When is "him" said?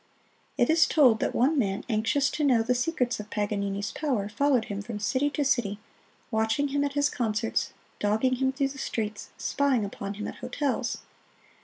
4.65-4.81, 6.69-6.83, 8.37-8.51, 10.15-10.27